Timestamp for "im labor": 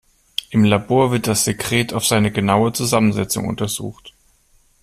0.49-1.11